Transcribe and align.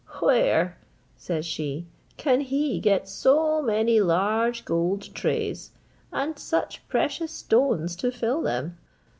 "Where," 0.19 0.77
says 1.15 1.45
she, 1.45 1.85
"can 2.17 2.41
he 2.41 2.79
get 2.79 3.07
so 3.07 3.61
many 3.61 4.01
large 4.01 4.65
gold 4.65 5.13
trays, 5.13 5.69
and 6.11 6.39
such 6.39 6.81
precious 6.89 7.31
stones 7.31 7.95
to 7.97 8.11
fill 8.11 8.41
them? 8.41 8.79